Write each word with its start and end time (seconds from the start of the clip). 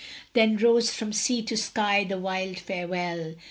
Then 0.33 0.57
rose 0.57 0.91
from 0.91 1.13
sea 1.13 1.43
to 1.43 1.55
sky 1.55 2.03
the 2.05 2.17
wild 2.17 2.57
farewell! 2.57 3.35